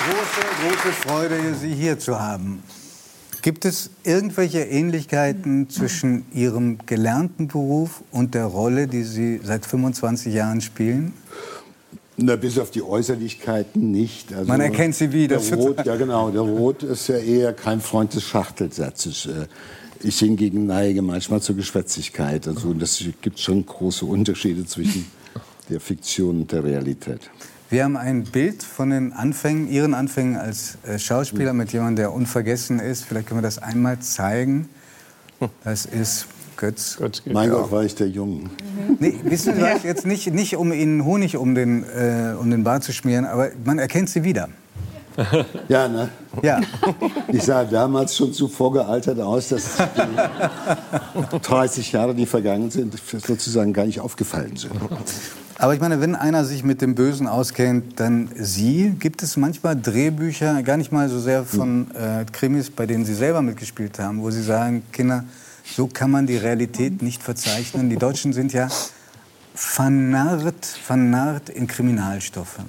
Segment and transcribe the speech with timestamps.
[0.00, 2.62] große, große Freude, Sie hier zu haben.
[3.42, 10.34] Gibt es irgendwelche Ähnlichkeiten zwischen Ihrem gelernten Beruf und der Rolle, die Sie seit 25
[10.34, 11.14] Jahren spielen?
[12.16, 14.34] Na, bis auf die Äußerlichkeiten nicht.
[14.34, 15.38] Also Man erkennt sie wieder.
[15.38, 19.26] Der Rot, ja genau, der Rot ist ja eher kein Freund des Schachtelsatzes.
[19.26, 19.46] Äh,
[20.02, 22.46] ich hingegen neige manchmal zur Geschwätzigkeit.
[22.46, 25.06] Also das gibt schon große Unterschiede zwischen
[25.70, 27.20] der Fiktion und der Realität.
[27.70, 32.12] Wir haben ein Bild von den Anfängen, Ihren Anfängen als äh, Schauspieler mit jemandem, der
[32.12, 33.04] unvergessen ist.
[33.04, 34.68] Vielleicht können wir das einmal zeigen.
[35.62, 36.96] Das ist Götz.
[36.96, 38.50] Götz mein Gott, war ich der Junge.
[38.98, 42.64] Nee, wissen Sie was, jetzt nicht, nicht um Ihnen Honig um den, äh, um den
[42.64, 44.48] Bart zu schmieren, aber man erkennt Sie wieder.
[45.68, 46.08] Ja, ne?
[46.42, 46.60] Ja.
[47.28, 52.94] Ich sah damals schon zu vorgealtert aus, dass die 30 Jahre, die vergangen sind,
[53.24, 54.72] sozusagen gar nicht aufgefallen sind.
[55.60, 58.94] Aber ich meine, wenn einer sich mit dem Bösen auskennt, dann Sie.
[58.98, 63.12] Gibt es manchmal Drehbücher, gar nicht mal so sehr von äh, Krimis, bei denen Sie
[63.12, 65.24] selber mitgespielt haben, wo Sie sagen, Kinder,
[65.62, 67.90] so kann man die Realität nicht verzeichnen.
[67.90, 68.68] Die Deutschen sind ja
[69.54, 72.64] vernarrt, vernarrt in Kriminalstoffen.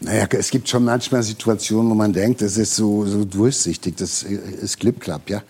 [0.00, 4.22] Naja, es gibt schon manchmal Situationen, wo man denkt, das ist so, so durchsichtig, das
[4.22, 5.42] ist Clip-Clap, ja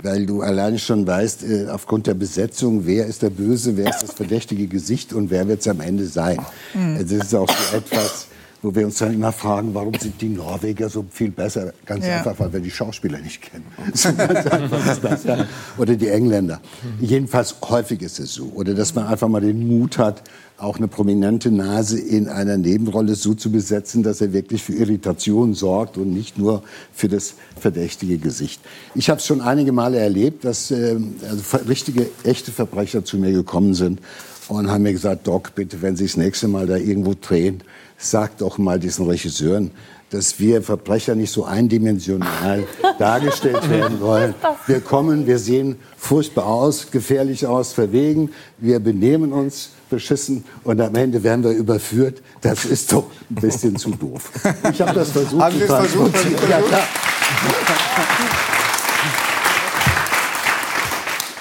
[0.00, 4.02] weil du alleine schon weißt, äh, aufgrund der Besetzung, wer ist der Böse, wer ist
[4.02, 6.38] das verdächtige Gesicht und wer wird es am Ende sein.
[6.74, 6.98] Mhm.
[6.98, 8.26] Das ist auch so etwas,
[8.62, 11.72] wo wir uns dann immer fragen, warum sind die Norweger so viel besser?
[11.84, 12.18] Ganz ja.
[12.18, 13.66] einfach, weil wir die Schauspieler nicht kennen.
[15.78, 16.60] Oder die Engländer.
[17.00, 18.52] Jedenfalls häufig ist es so.
[18.54, 20.22] Oder dass man einfach mal den Mut hat,
[20.58, 25.54] auch eine prominente Nase in einer Nebenrolle so zu besetzen, dass er wirklich für Irritation
[25.54, 26.62] sorgt und nicht nur
[26.94, 28.60] für das verdächtige Gesicht.
[28.94, 30.96] Ich habe es schon einige Male erlebt, dass äh,
[31.28, 34.00] also richtige, echte Verbrecher zu mir gekommen sind
[34.48, 37.62] und haben mir gesagt, Doc, bitte, wenn Sie das nächste Mal da irgendwo drehen,
[38.02, 39.70] sag doch mal diesen Regisseuren,
[40.10, 42.64] dass wir Verbrecher nicht so eindimensional
[42.98, 44.34] dargestellt werden wollen.
[44.66, 50.94] Wir kommen, wir sehen furchtbar aus, gefährlich aus, verwegen, wir benehmen uns beschissen und am
[50.94, 52.22] Ende werden wir überführt.
[52.40, 54.30] Das ist doch ein bisschen zu doof.
[54.70, 55.42] Ich habe das versucht.
[55.42, 56.14] Haben Sie es versucht?
[56.48, 56.82] Ja, klar.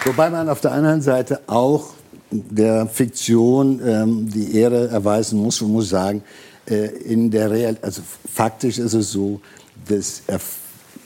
[0.05, 1.89] Wobei man auf der anderen Seite auch
[2.31, 6.23] der Fiktion ähm, die Ehre erweisen muss und muss sagen,
[6.65, 8.01] in der Real, also
[8.31, 9.41] faktisch ist es so,
[9.87, 10.57] dass erf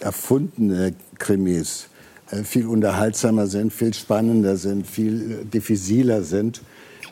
[0.02, 1.88] erfundene Krimis
[2.30, 6.62] äh, viel unterhaltsamer sind, viel spannender sind, viel äh, diffiziler sind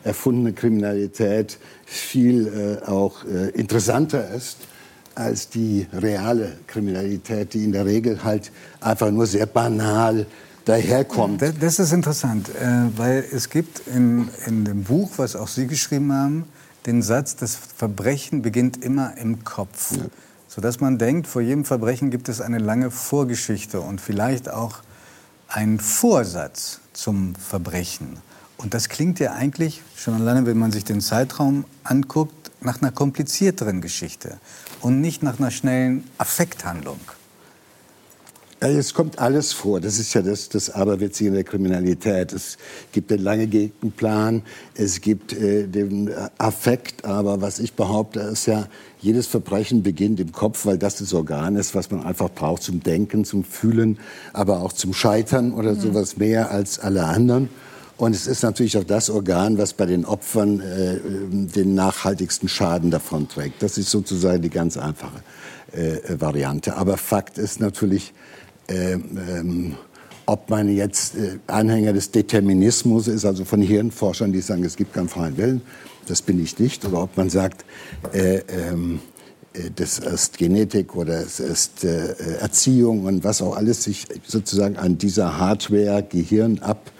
[0.04, 4.58] erfundene Kriminalität viel äh, auch äh, interessanter ist
[5.14, 8.50] als die reale Kriminalität, die in der Regel halt
[8.80, 10.26] einfach nur sehr banal
[10.64, 11.40] daherkommt.
[11.40, 15.66] Das, das ist interessant, äh, weil es gibt in, in dem Buch, was auch Sie
[15.66, 16.44] geschrieben haben,
[16.86, 19.96] den Satz, das Verbrechen beginnt immer im Kopf.
[19.96, 20.04] Ja.
[20.48, 24.78] Sodass man denkt, vor jedem Verbrechen gibt es eine lange Vorgeschichte und vielleicht auch
[25.48, 28.18] einen Vorsatz zum Verbrechen.
[28.56, 32.92] Und das klingt ja eigentlich, schon alleine, wenn man sich den Zeitraum anguckt, nach einer
[32.92, 34.38] komplizierteren Geschichte
[34.80, 37.00] und nicht nach einer schnellen Affekthandlung.
[38.66, 39.78] Es kommt alles vor.
[39.78, 42.32] Das ist ja das, das Aberwitzige in der Kriminalität.
[42.32, 42.56] Es
[42.92, 44.40] gibt den lange gehegten Plan,
[44.74, 48.66] es gibt äh, den Affekt, aber was ich behaupte, ist ja,
[49.00, 52.82] jedes Verbrechen beginnt im Kopf, weil das das Organ ist, was man einfach braucht zum
[52.82, 53.98] Denken, zum Fühlen,
[54.32, 55.80] aber auch zum Scheitern oder mhm.
[55.80, 57.50] sowas mehr als alle anderen.
[57.98, 60.98] Und es ist natürlich auch das Organ, was bei den Opfern äh,
[61.30, 63.62] den nachhaltigsten Schaden davonträgt.
[63.62, 65.22] Das ist sozusagen die ganz einfache
[65.72, 66.76] äh, Variante.
[66.76, 68.14] Aber Fakt ist natürlich,
[68.68, 69.76] ähm,
[70.26, 74.94] ob man jetzt äh, Anhänger des Determinismus ist, also von Hirnforschern, die sagen, es gibt
[74.94, 75.62] keinen freien Willen,
[76.06, 77.64] das bin ich nicht, oder ob man sagt,
[78.12, 79.00] äh, ähm,
[79.52, 84.98] äh, das ist Genetik oder es ist Erziehung und was auch alles sich sozusagen an
[84.98, 86.90] dieser Hardware Gehirn ab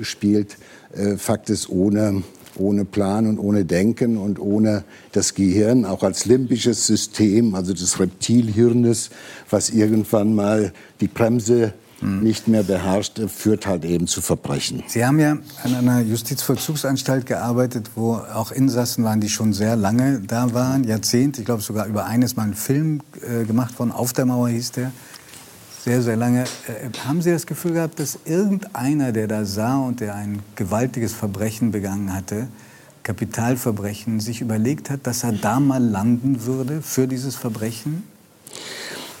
[0.00, 0.56] spielt.
[0.94, 2.22] Äh, Fakt ist, ohne,
[2.58, 7.98] ohne Plan und ohne Denken und ohne das Gehirn, auch als limbisches System, also des
[7.98, 9.10] Reptilhirnes,
[9.50, 12.22] was irgendwann mal die Bremse hm.
[12.22, 14.82] nicht mehr beherrscht, führt halt eben zu Verbrechen.
[14.86, 20.20] Sie haben ja an einer Justizvollzugsanstalt gearbeitet, wo auch Insassen waren, die schon sehr lange
[20.20, 21.40] da waren, Jahrzehnte.
[21.40, 24.72] Ich glaube sogar über eines Mal einen Film äh, gemacht von Auf der Mauer hieß
[24.72, 24.92] der
[25.84, 26.44] sehr, sehr lange.
[26.44, 31.12] Äh, haben Sie das Gefühl gehabt, dass irgendeiner, der da sah und der ein gewaltiges
[31.12, 32.48] Verbrechen begangen hatte,
[33.02, 38.02] Kapitalverbrechen, sich überlegt hat, dass er da mal landen würde für dieses Verbrechen?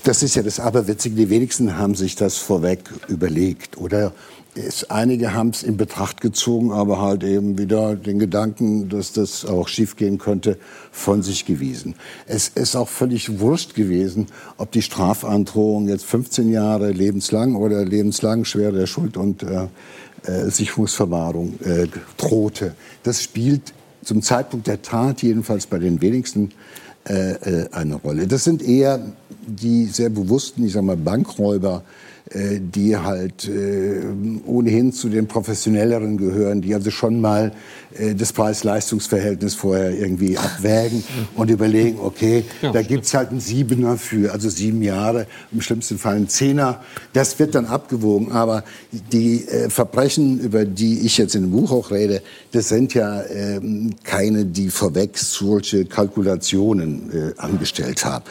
[0.04, 1.16] Das ist ja das Aberwitzige.
[1.16, 3.78] Die wenigsten haben sich das vorweg überlegt.
[3.78, 4.12] Oder
[4.54, 9.46] es, einige haben es in Betracht gezogen, aber halt eben wieder den Gedanken, dass das
[9.46, 10.58] auch schiefgehen könnte,
[10.92, 11.94] von sich gewiesen.
[12.26, 14.26] Es ist auch völlig wurscht gewesen,
[14.58, 19.68] ob die Strafandrohung jetzt 15 Jahre lebenslang oder lebenslang schwere Schuld und äh,
[20.26, 21.86] äh, Sicherungsverwahrung äh,
[22.18, 22.74] drohte.
[23.04, 23.72] Das spielt
[24.04, 26.50] zum Zeitpunkt der Tat jedenfalls bei den wenigsten
[27.06, 28.26] eine Rolle.
[28.26, 28.98] Das sind eher
[29.46, 34.00] die sehr bewussten, ich sag mal, Bankräuber, äh, die halt äh,
[34.46, 37.52] ohnehin zu den professionelleren gehören, die also schon mal
[37.98, 41.04] äh, das Preis-Leistungs-Verhältnis vorher irgendwie abwägen
[41.34, 45.98] und überlegen, okay, ja, da gibt's halt einen Siebener für, also sieben Jahre, im schlimmsten
[45.98, 46.80] Fall einen Zehner.
[47.12, 48.32] Das wird dann abgewogen.
[48.32, 48.64] Aber
[49.12, 52.22] die äh, Verbrechen, über die ich jetzt in dem Buch auch rede,
[52.52, 58.24] das sind ja ähm, keine, die vorweg solche Kalkulationen äh, angestellt haben.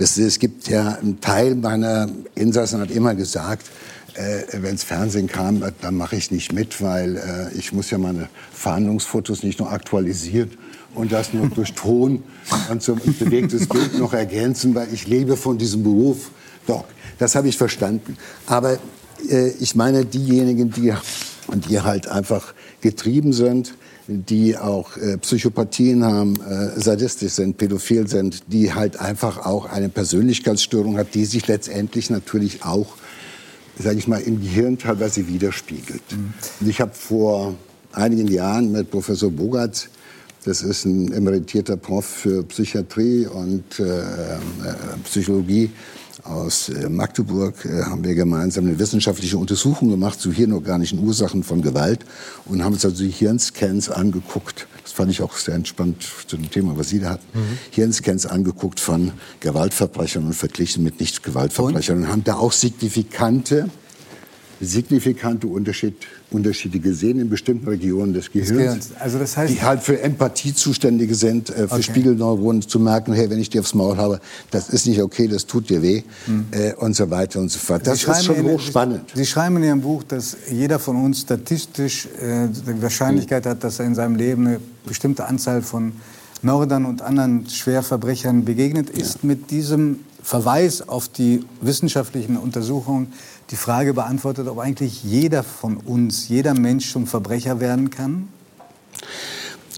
[0.00, 3.66] Es gibt ja einen Teil meiner Insassen hat immer gesagt,
[4.14, 7.98] äh, wenn es Fernsehen kam, dann mache ich nicht mit, weil äh, ich muss ja
[7.98, 10.52] meine Verhandlungsfotos nicht nur aktualisieren
[10.94, 12.22] und das nur durch Ton
[12.70, 16.30] und so ein bewegtes Bild noch ergänzen, weil ich lebe von diesem Beruf.
[16.66, 16.86] Doch,
[17.18, 18.16] das habe ich verstanden.
[18.46, 18.78] Aber
[19.28, 20.94] äh, ich meine diejenigen, die,
[21.68, 23.74] die halt einfach getrieben sind,
[24.10, 29.88] die auch äh, Psychopathien haben, äh, sadistisch sind, pädophil sind, die halt einfach auch eine
[29.88, 32.96] Persönlichkeitsstörung hat, die sich letztendlich natürlich auch,
[33.78, 36.02] sage ich mal, im Gehirn teilweise widerspiegelt.
[36.10, 36.68] Mhm.
[36.68, 37.54] Ich habe vor
[37.92, 39.88] einigen Jahren mit Professor Bogarts
[40.44, 44.36] das ist ein emeritierter Prof für Psychiatrie und äh, äh
[45.04, 45.70] Psychologie
[46.24, 51.62] aus äh, Magdeburg äh, haben wir gemeinsam eine wissenschaftliche Untersuchung gemacht zu hirnorganischen Ursachen von
[51.62, 52.04] Gewalt
[52.46, 54.66] und haben uns also die Hirnscans angeguckt.
[54.82, 57.26] Das fand ich auch sehr entspannt zu dem Thema, was Sie da hatten.
[57.38, 57.58] Mhm.
[57.70, 62.04] Hirnscans angeguckt von Gewaltverbrechern und verglichen mit Nicht-Gewaltverbrechern und?
[62.04, 63.70] und haben da auch signifikante
[64.60, 65.94] signifikante Unterschied,
[66.30, 71.14] Unterschiede gesehen in bestimmten Regionen des Gehirns, also das heißt, die halt für Empathie zuständige
[71.14, 71.82] sind, äh, für okay.
[71.82, 74.20] Spiegelneuronen zu merken, hey, wenn ich dir aufs Maul habe,
[74.50, 76.46] das ist nicht okay, das tut dir weh hm.
[76.50, 77.86] äh, und so weiter und so fort.
[77.86, 79.10] Das ist schon hochspannend.
[79.14, 83.52] Sie, Sie schreiben in Ihrem Buch, dass jeder von uns statistisch äh, die Wahrscheinlichkeit hm.
[83.52, 85.92] hat, dass er in seinem Leben eine bestimmte Anzahl von
[86.42, 89.16] Mördern und anderen Schwerverbrechern begegnet ist.
[89.16, 89.20] Ja.
[89.22, 93.12] Mit diesem Verweis auf die wissenschaftlichen Untersuchungen
[93.50, 98.28] die Frage beantwortet, ob eigentlich jeder von uns, jeder Mensch zum Verbrecher werden kann?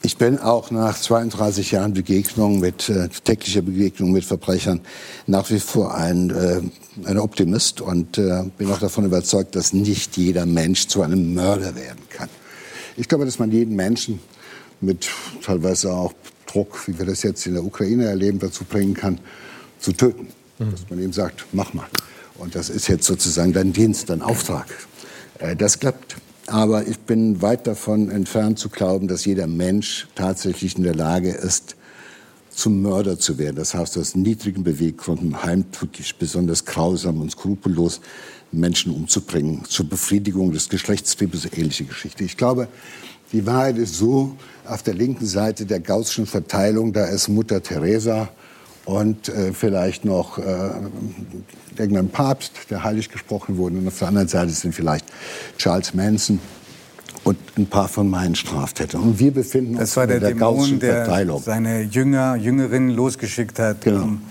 [0.04, 4.80] Ich bin auch nach 32 Jahren Begegnung mit äh, täglicher Begegnung mit Verbrechern
[5.28, 6.60] nach wie vor ein, äh,
[7.08, 11.76] ein Optimist und äh, bin auch davon überzeugt, dass nicht jeder Mensch zu einem Mörder
[11.76, 12.28] werden kann.
[12.96, 14.18] Ich glaube, dass man jeden Menschen
[14.80, 15.08] mit
[15.42, 16.12] teilweise auch
[16.46, 19.20] Druck, wie wir das jetzt in der Ukraine erleben, dazu bringen kann,
[19.78, 20.26] zu töten.
[20.58, 20.70] Mhm.
[20.72, 21.86] Dass man ihm sagt, mach mal.
[22.42, 24.66] Und das ist jetzt sozusagen dein Dienst, dein Auftrag.
[25.38, 26.16] Äh, das klappt.
[26.48, 31.30] Aber ich bin weit davon entfernt zu glauben, dass jeder Mensch tatsächlich in der Lage
[31.30, 31.76] ist,
[32.50, 33.54] zum Mörder zu werden.
[33.54, 38.00] Das heißt, aus niedrigen Beweggründen heimtückisch, besonders grausam und skrupellos
[38.50, 42.24] Menschen umzubringen, zur Befriedigung des Geschlechtstriebes, ähnliche Geschichte.
[42.24, 42.66] Ich glaube,
[43.30, 44.36] die Wahrheit ist so,
[44.66, 48.30] auf der linken Seite der gaußschen Verteilung, da ist Mutter Teresa
[48.84, 50.42] und äh, vielleicht noch äh,
[51.76, 53.76] irgendein Papst, der heilig gesprochen wurde.
[53.76, 55.06] Und auf der anderen Seite sind vielleicht
[55.58, 56.40] Charles Manson
[57.24, 59.02] und ein paar von meinen Straftätern.
[59.02, 63.82] Und wir befinden das uns in der, der Dämon, der seine Jünger, Jüngerinnen losgeschickt hat,
[63.82, 64.02] genau.
[64.02, 64.22] um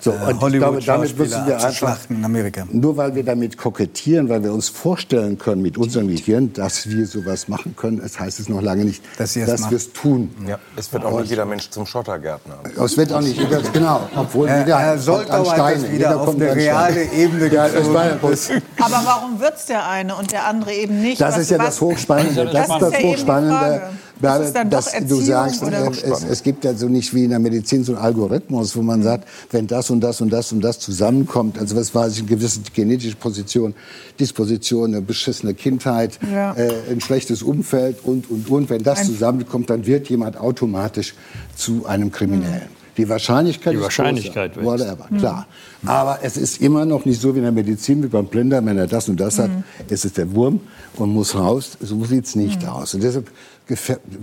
[0.00, 2.66] so, äh, und ich glaube, damit müssen wir einfach, in Amerika.
[2.70, 7.06] nur weil wir damit kokettieren, weil wir uns vorstellen können mit unserem Gehirn, dass wir
[7.06, 10.30] sowas machen können, das heißt es noch lange nicht, dass, dass wir es tun.
[10.46, 12.58] Ja, es wird auch und nicht jeder Mensch zum Schottergärtner.
[12.82, 16.34] Es wird auch nicht, ganz genau, obwohl äh, jeder Herr Soltau hat das wieder auf
[16.34, 17.64] eine reale Ebene ja,
[18.80, 21.20] Aber warum wird es der eine und der andere eben nicht?
[21.20, 22.46] Das was, ist ja das Hochspannende.
[22.46, 23.82] Das, das ist das Hochspannende.
[24.20, 27.38] Das ist dann dass du sagst, es, es, gibt ja so nicht wie in der
[27.38, 29.04] Medizin so einen Algorithmus, wo man mhm.
[29.04, 32.28] sagt, wenn das und das und das und das zusammenkommt, also was weiß ich, eine
[32.28, 33.74] gewisse genetische Position,
[34.18, 36.54] Disposition, eine beschissene Kindheit, ja.
[36.54, 41.14] äh, ein schlechtes Umfeld und, und, und, wenn das zusammenkommt, dann wird jemand automatisch
[41.56, 42.68] zu einem Kriminellen.
[42.70, 42.77] Mhm.
[42.98, 45.18] Die Wahrscheinlichkeit, die Wahrscheinlichkeit ist größer, whatever, mhm.
[45.18, 45.46] klar.
[45.86, 48.76] Aber es ist immer noch nicht so wie in der Medizin, wie beim Blinder, wenn
[48.76, 49.42] er das und das mhm.
[49.42, 49.50] hat,
[49.88, 50.60] ist es der Wurm
[50.96, 51.78] und muss raus.
[51.80, 52.68] So sieht es nicht mhm.
[52.68, 52.94] aus.
[52.94, 53.30] Und deshalb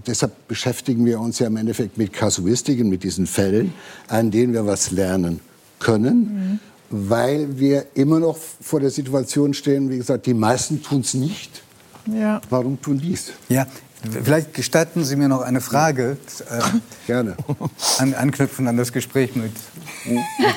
[0.08, 3.74] deshalb beschäftigen wir uns ja im Endeffekt mit Kasuistiken, mit diesen Fällen,
[4.08, 5.40] an denen wir was lernen
[5.80, 7.10] können, mhm.
[7.10, 11.62] weil wir immer noch vor der Situation stehen, wie gesagt, die meisten tun es nicht.
[12.12, 12.42] Ja.
[12.50, 13.32] Warum tun die es?
[13.50, 13.66] Ja,
[14.12, 16.18] vielleicht gestatten Sie mir noch eine Frage.
[16.50, 16.62] Äh,
[17.08, 17.38] Gerne.
[17.98, 19.52] An, anknüpfen an das Gespräch mit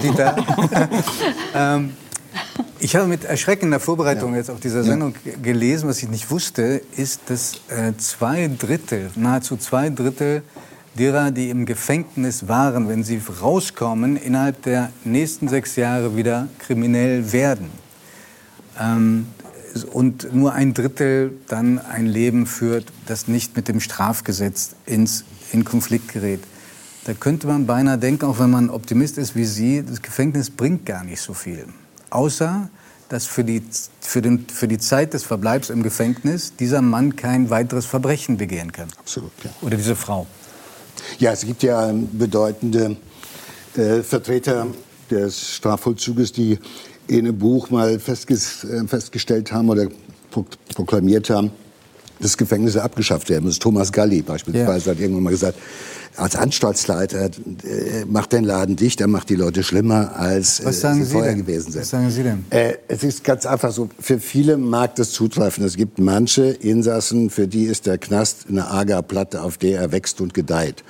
[0.03, 0.37] Dieter.
[1.55, 1.93] ähm,
[2.81, 4.39] ich habe mit erschreckender Vorbereitung ja.
[4.39, 5.33] jetzt auf dieser Sendung ja.
[5.43, 10.43] gelesen, was ich nicht wusste, ist, dass äh, zwei Drittel, nahezu zwei Drittel
[10.99, 17.33] derer, die im Gefängnis waren, wenn sie rauskommen, innerhalb der nächsten sechs Jahre wieder kriminell
[17.33, 17.71] werden.
[18.81, 19.27] Ähm,
[19.93, 25.65] und nur ein Drittel dann ein Leben führt, das nicht mit dem Strafgesetz ins, in
[25.65, 26.41] Konflikt gerät.
[27.05, 30.85] Da könnte man beinahe denken, auch wenn man Optimist ist wie Sie, das Gefängnis bringt
[30.85, 31.67] gar nicht so viel.
[32.11, 32.69] Außer,
[33.09, 33.63] dass für die,
[34.01, 38.73] für, den, für die Zeit des Verbleibs im Gefängnis dieser Mann kein weiteres Verbrechen begehen
[38.73, 38.89] kann.
[38.99, 39.51] Absolut, ja.
[39.63, 40.27] Oder diese Frau.
[41.19, 42.97] Ja, es gibt ja bedeutende
[43.77, 44.67] äh, Vertreter
[45.11, 46.59] des Strafvollzuges, die
[47.09, 49.89] in einem Buch mal äh, festgestellt haben oder
[50.31, 51.51] pro proklamiert haben,
[52.21, 53.49] dass Gefängnisse abgeschafft werden.
[53.49, 54.93] Ist Thomas Galli beispielsweise ja.
[54.93, 55.59] hat irgendwann mal gesagt,
[56.17, 61.05] als Anstaltsleiter äh, macht den Laden dicht, er macht die Leute schlimmer, als Was sagen
[61.05, 61.47] sie vorher denn?
[61.47, 61.83] gewesen sind.
[61.83, 62.45] Was sagen Sie denn?
[62.51, 65.65] Äh, es ist ganz einfach so, für viele mag das zutreffen.
[65.65, 70.21] Es gibt manche Insassen, für die ist der Knast eine Agerplatte, auf der er wächst
[70.21, 70.83] und gedeiht.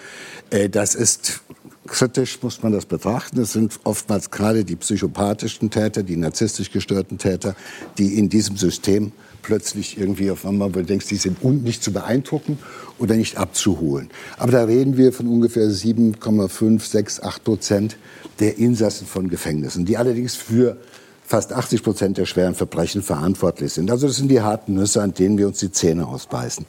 [0.50, 1.42] Äh, das ist
[1.88, 3.40] kritisch muss man das betrachten.
[3.40, 7.56] Es sind oftmals gerade die psychopathischen Täter, die narzisstisch gestörten Täter,
[7.98, 11.92] die in diesem System plötzlich irgendwie auf einmal, wo du denkst, die sind nicht zu
[11.92, 12.58] beeindrucken
[12.98, 14.10] oder nicht abzuholen.
[14.36, 17.96] Aber da reden wir von ungefähr 7,5, 6, 8 Prozent
[18.40, 20.76] der Insassen von Gefängnissen, die allerdings für
[21.24, 23.90] fast 80 Prozent der schweren Verbrechen verantwortlich sind.
[23.90, 26.64] Also das sind die harten Nüsse, an denen wir uns die Zähne ausbeißen.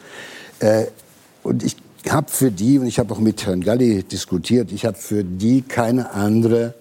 [0.60, 0.86] Äh,
[1.44, 4.98] und ich habe für die, und ich habe auch mit Herrn Galli diskutiert, ich habe
[4.98, 6.74] für die keine andere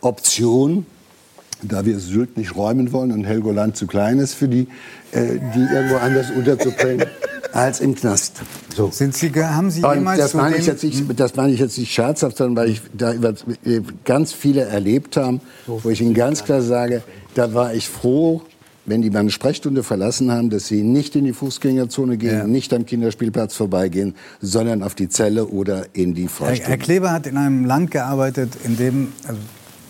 [0.00, 0.86] Option,
[1.62, 4.68] da wir Sylt nicht räumen wollen und Helgoland zu klein ist für die,
[5.12, 7.06] äh, die irgendwo anders unterzubringen,
[7.52, 8.42] als im Knast.
[8.74, 8.90] So.
[8.90, 11.92] Sind Sie, haben Sie jemals das meine, ich jetzt nicht, das meine ich jetzt nicht
[11.92, 13.14] scherzhaft, sondern weil ich da
[14.04, 17.02] ganz viele erlebt habe, wo ich Ihnen ganz klar sage,
[17.34, 18.42] da war ich froh,
[18.86, 22.46] wenn die meine Sprechstunde verlassen haben, dass sie nicht in die Fußgängerzone gehen, ja.
[22.46, 26.62] nicht am Kinderspielplatz vorbeigehen, sondern auf die Zelle oder in die Freistunde.
[26.62, 29.40] Herr, Herr Kleber hat in einem Land gearbeitet, in dem also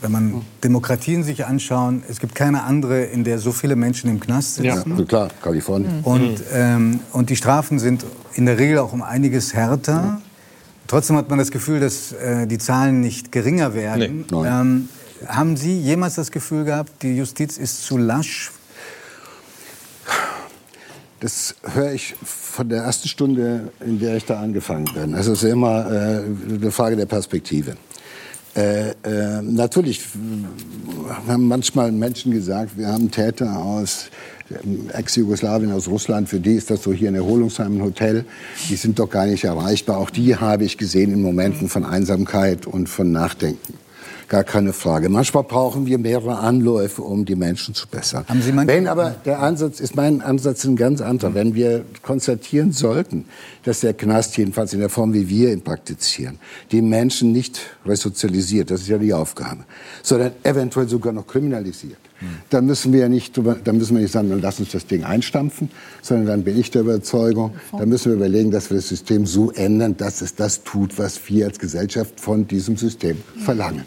[0.05, 4.21] wenn man Demokratien sich anschauen, es gibt keine andere, in der so viele Menschen im
[4.21, 4.99] Knast sitzen.
[4.99, 6.01] Ja, klar, Kalifornien.
[6.03, 9.93] Und, ähm, und die Strafen sind in der Regel auch um einiges härter.
[9.93, 10.21] Ja.
[10.89, 14.27] Trotzdem hat man das Gefühl, dass äh, die Zahlen nicht geringer werden.
[14.31, 14.47] Nee.
[14.47, 14.89] Ähm,
[15.27, 18.53] haben Sie jemals das Gefühl gehabt, die Justiz ist zu lasch?
[21.21, 25.15] Das höre ich von der ersten Stunde, in der ich da angefangen bin.
[25.15, 27.77] Es ist immer äh, eine Frage der Perspektive.
[28.57, 30.01] Äh, äh, natürlich
[31.27, 34.11] haben manchmal Menschen gesagt, wir haben Täter aus
[34.93, 38.25] Ex-Jugoslawien, aus Russland, für die ist das so hier ein Erholungsheim, ein Hotel,
[38.69, 39.99] die sind doch gar nicht erreichbar.
[39.99, 43.75] Auch die habe ich gesehen in Momenten von Einsamkeit und von Nachdenken.
[44.29, 45.09] Gar keine Frage.
[45.09, 48.25] Manchmal brauchen wir mehrere Anläufe, um die Menschen zu bessern.
[48.29, 51.35] Haben Sie Wenn aber der Ansatz ist mein Ansatz ein ganz anderer.
[51.35, 53.27] Wenn wir konstatieren sollten,
[53.65, 56.39] dass der Knast jedenfalls in der Form, wie wir ihn praktizieren,
[56.73, 59.65] die Menschen nicht resozialisiert, das ist ja die Aufgabe,
[60.03, 61.99] sondern eventuell sogar noch kriminalisiert,
[62.51, 65.05] dann müssen wir ja nicht, dann müssen wir nicht sagen, dann lass uns das Ding
[65.05, 65.71] einstampfen,
[66.03, 69.51] sondern dann bin ich der Überzeugung, dann müssen wir überlegen, dass wir das System so
[69.51, 73.85] ändern, dass es das tut, was wir als Gesellschaft von diesem System verlangen.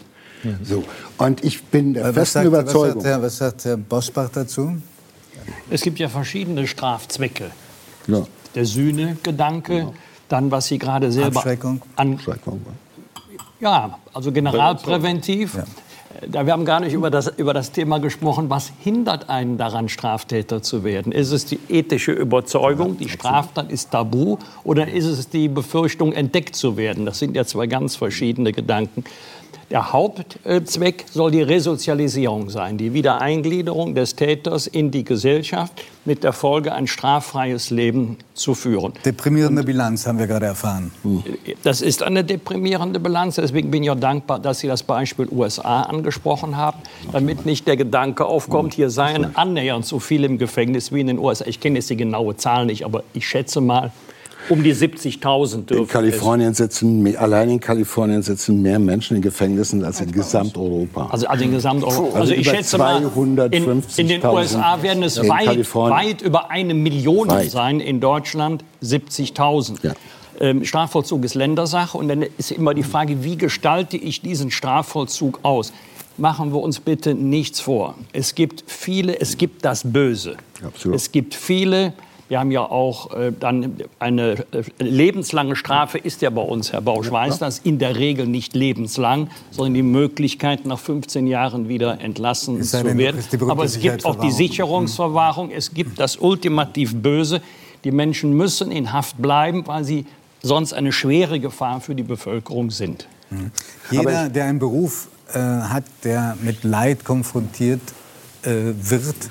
[0.62, 0.84] So.
[1.18, 2.96] Und ich bin der was festen sagt, Überzeugung.
[2.96, 4.76] Was sagt, Herr, was sagt Herr Bosbach dazu?
[5.70, 7.50] Es gibt ja verschiedene Strafzwecke.
[8.06, 8.26] Ja.
[8.54, 9.92] Der Sühnegedanke, ja.
[10.28, 11.82] dann was Sie gerade selber Abschreckung.
[11.96, 12.60] an Abschreckung.
[13.60, 15.54] Ja, also generalpräventiv.
[15.54, 15.64] Ja.
[16.26, 19.88] Da, wir haben gar nicht über das, über das Thema gesprochen, was hindert einen daran,
[19.88, 21.12] Straftäter zu werden.
[21.12, 26.56] Ist es die ethische Überzeugung, die Straftat ist tabu, oder ist es die Befürchtung, entdeckt
[26.56, 27.06] zu werden?
[27.06, 29.04] Das sind ja zwei ganz verschiedene Gedanken.
[29.70, 36.32] Der Hauptzweck soll die Resozialisierung sein, die Wiedereingliederung des Täters in die Gesellschaft mit der
[36.32, 38.94] Folge, ein straffreies Leben zu führen.
[39.04, 40.90] Deprimierende Bilanz haben wir gerade erfahren.
[41.64, 43.34] Das ist eine deprimierende Bilanz.
[43.34, 46.78] Deswegen bin ich auch dankbar, dass Sie das Beispiel USA angesprochen haben,
[47.12, 51.18] damit nicht der Gedanke aufkommt, hier seien annähernd so viele im Gefängnis wie in den
[51.18, 51.44] USA.
[51.44, 53.92] Ich kenne jetzt die genaue Zahl nicht, aber ich schätze mal,
[54.48, 55.82] um die 70.000 dürfen.
[55.82, 61.08] In Kalifornien sitzen, allein in Kalifornien sitzen mehr Menschen in Gefängnissen als in Gesamteuropa.
[61.10, 62.06] Also, also in Gesamteuropa.
[62.06, 63.02] Also, also ich schätze mal,
[63.50, 67.50] in, in den USA werden es weit, weit, über eine Million weit.
[67.50, 69.78] sein, in Deutschland 70.000.
[69.82, 69.94] Ja.
[70.40, 75.40] Ähm, Strafvollzug ist Ländersache und dann ist immer die Frage, wie gestalte ich diesen Strafvollzug
[75.42, 75.72] aus?
[76.16, 77.94] Machen wir uns bitte nichts vor.
[78.12, 80.36] Es gibt viele, es gibt das Böse.
[80.64, 80.96] Absolut.
[80.96, 81.92] Es gibt viele
[82.28, 86.82] Wir haben ja auch äh, dann eine äh, lebenslange Strafe ist ja bei uns, Herr
[86.82, 92.00] Bausch weiß das, in der Regel nicht lebenslang, sondern die Möglichkeit, nach 15 Jahren wieder
[92.00, 93.20] entlassen zu werden.
[93.48, 94.30] Aber es gibt auch die.
[94.30, 97.40] Sicherungsverwahrung, es gibt das ultimativ Böse.
[97.84, 100.06] Die Menschen müssen in Haft bleiben, weil sie
[100.42, 103.08] sonst eine schwere Gefahr für die Bevölkerung sind.
[103.90, 107.80] Jeder, der einen Beruf äh, hat, der mit Leid konfrontiert
[108.42, 109.30] äh, wird,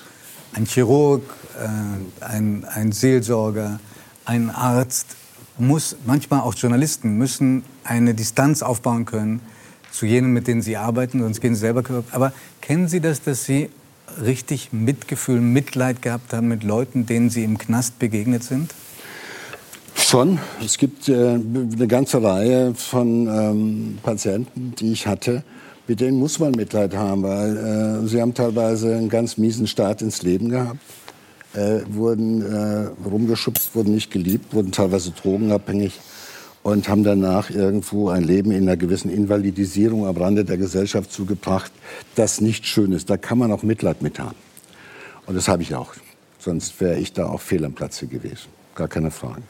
[0.58, 1.22] ein Chirurg,
[1.62, 3.80] äh, ein, ein Seelsorger,
[4.26, 5.16] ein Arzt,
[5.60, 9.42] muss, manchmal auch Journalisten, müssen eine Distanz aufbauen können
[9.92, 12.06] zu jenen, mit denen sie arbeiten, sonst gehen sie selber kaputt.
[12.12, 13.70] Aber kennen Sie das, dass Sie
[14.22, 18.74] richtig Mitgefühl, Mitleid gehabt haben mit Leuten, denen Sie im Knast begegnet sind?
[19.96, 20.40] Schon.
[20.64, 25.44] Es gibt äh, eine ganze Reihe von ähm, Patienten, die ich hatte,
[25.88, 30.02] mit denen muss man Mitleid haben, weil äh, sie haben teilweise einen ganz miesen Start
[30.02, 30.80] ins Leben gehabt,
[31.54, 36.00] äh, wurden äh, rumgeschubst, wurden nicht geliebt, wurden teilweise drogenabhängig
[36.64, 41.72] und haben danach irgendwo ein Leben in einer gewissen Invalidisierung am Rande der Gesellschaft zugebracht,
[42.16, 43.10] das nicht schön ist.
[43.10, 44.36] Da kann man auch Mitleid mit haben.
[45.26, 45.94] Und das habe ich auch.
[46.40, 48.48] Sonst wäre ich da auch fehl am Platze gewesen.
[48.76, 49.42] Gar keine Frage.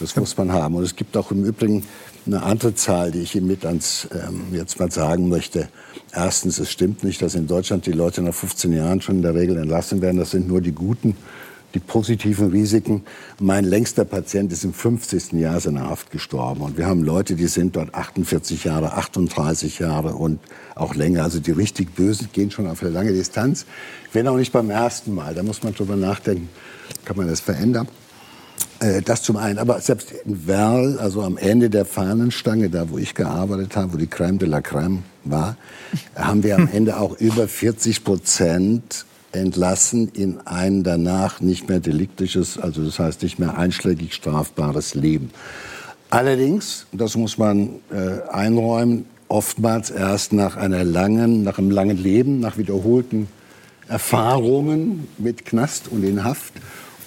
[0.00, 0.74] Das muss man haben.
[0.74, 1.84] Und es gibt auch im Übrigen
[2.26, 5.68] eine andere Zahl, die ich Ihnen mit ans ähm, jetzt mal sagen möchte.
[6.12, 9.34] Erstens, es stimmt nicht, dass in Deutschland die Leute nach 15 Jahren schon in der
[9.34, 10.16] Regel entlassen werden.
[10.16, 11.16] Das sind nur die guten,
[11.74, 13.04] die positiven Risiken.
[13.40, 15.32] Mein längster Patient ist im 50.
[15.32, 16.62] Jahr seiner Haft gestorben.
[16.62, 20.40] Und wir haben Leute, die sind dort 48 Jahre, 38 Jahre und
[20.74, 21.24] auch länger.
[21.24, 23.66] Also die richtig Bösen gehen schon auf eine lange Distanz.
[24.12, 25.34] Wenn auch nicht beim ersten Mal.
[25.34, 26.48] Da muss man drüber nachdenken,
[27.04, 27.88] kann man das verändern.
[28.80, 29.58] Äh, Das zum einen.
[29.58, 33.96] Aber selbst in Werl, also am Ende der Fahnenstange, da wo ich gearbeitet habe, wo
[33.96, 35.56] die Crème de la Crème war,
[36.14, 42.58] haben wir am Ende auch über 40 Prozent entlassen in ein danach nicht mehr deliktisches,
[42.58, 45.30] also das heißt nicht mehr einschlägig strafbares Leben.
[46.10, 52.40] Allerdings, das muss man äh, einräumen, oftmals erst nach einer langen, nach einem langen Leben,
[52.40, 53.28] nach wiederholten
[53.88, 56.54] Erfahrungen mit Knast und in Haft.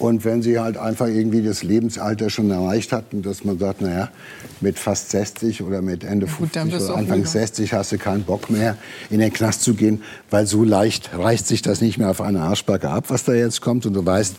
[0.02, 4.08] Und wenn sie halt einfach irgendwie das Lebensalter schon erreicht hatten, dass man sagt, naja,
[4.60, 7.30] mit fast 60 oder mit Ende gut, dann 50 bist du oder Anfang müde.
[7.30, 8.76] 60 hast du keinen Bock mehr,
[9.10, 12.40] in den Knast zu gehen, weil so leicht reißt sich das nicht mehr auf eine
[12.40, 13.86] Arschbacke ab, was da jetzt kommt.
[13.86, 14.34] Und du weißt,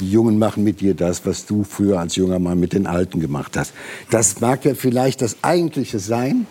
[0.00, 3.20] die Jungen machen mit dir das, was du früher als junger Mann mit den Alten
[3.20, 3.72] gemacht hast.
[4.10, 6.48] Das mag ja vielleicht das Eigentliche sein,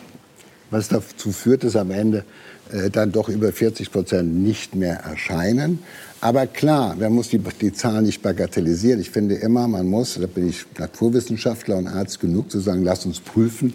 [0.72, 2.24] was dazu führt, dass am Ende
[2.72, 5.80] äh, dann doch über 40 Prozent nicht mehr erscheinen.
[6.24, 9.02] Aber klar, man muss die, die Zahlen nicht bagatellisieren.
[9.02, 13.06] Ich finde immer, man muss, da bin ich Naturwissenschaftler und Arzt genug, zu sagen, lass
[13.06, 13.74] uns prüfen,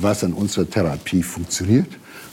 [0.00, 1.88] was an unserer Therapie funktioniert,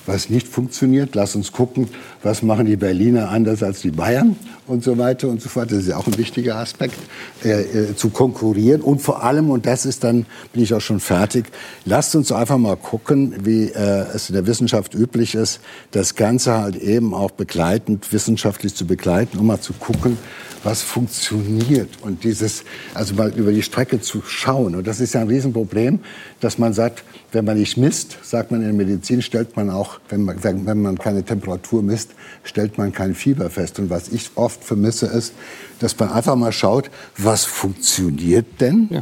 [0.06, 1.16] was nicht funktioniert.
[1.16, 1.88] Lass uns gucken,
[2.22, 4.36] was machen die Berliner anders als die Bayern
[4.68, 5.72] und so weiter und so fort.
[5.72, 6.96] Das ist ja auch ein wichtiger Aspekt,
[7.44, 8.82] äh, äh, zu konkurrieren.
[8.82, 11.46] Und vor allem, und das ist dann, bin ich auch schon fertig,
[11.86, 15.60] lasst uns einfach mal gucken, wie äh, es in der Wissenschaft üblich ist,
[15.92, 20.18] das Ganze halt eben auch begleitend, wissenschaftlich zu begleiten, um mal zu gucken,
[20.64, 22.64] was funktioniert und dieses,
[22.96, 24.76] also mal über die Strecke zu schauen.
[24.76, 26.00] Und das ist ja ein Riesenproblem,
[26.40, 30.00] dass man sagt, wenn man nicht misst, sagt man in der Medizin, stellt man auch,
[30.10, 32.12] wenn man, wenn man keine Temperatur misst,
[32.44, 33.78] stellt man kein Fieber fest.
[33.78, 35.34] Und was ich oft vermisse, ist,
[35.80, 39.02] dass man einfach mal schaut, was funktioniert denn?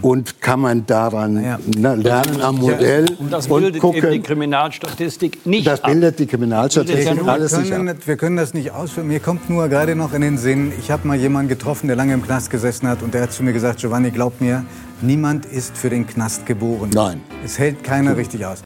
[0.00, 1.58] Und kann man daran Naja.
[1.76, 4.22] na, lernen am Modell Und das und bildet eben die gucken.
[4.22, 5.90] Kriminalstatistik nicht Das ab.
[5.90, 7.76] bildet die Kriminalstatistik Bildet ja alles wir, nicht ab.
[7.76, 9.08] können, das- wir können das nicht ausführen.
[9.08, 12.14] Mir kommt nur gerade noch in den Sinn, ich habe mal jemanden getroffen, der lange
[12.14, 14.64] im Knast gesessen hat und der hat zu mir gesagt, Giovanni, glaub mir,
[15.02, 16.88] niemand ist für den Knast geboren.
[16.94, 17.20] Nein.
[17.44, 18.54] Es hält keiner richtig aus.